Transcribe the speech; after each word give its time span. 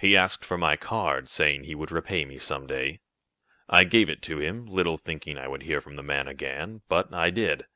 He 0.00 0.16
asked 0.16 0.44
for 0.44 0.58
my 0.58 0.74
card, 0.74 1.28
saying 1.28 1.62
he 1.62 1.76
would 1.76 1.92
repay 1.92 2.24
me 2.24 2.38
some 2.38 2.66
day. 2.66 2.98
I 3.68 3.84
gave 3.84 4.10
it 4.10 4.20
to 4.22 4.40
him, 4.40 4.66
little 4.66 4.98
thinking 4.98 5.38
I 5.38 5.46
would 5.46 5.62
hear 5.62 5.80
from 5.80 5.94
the 5.94 6.02
man 6.02 6.26
again. 6.26 6.82
But 6.88 7.14
I 7.14 7.30
did. 7.30 7.66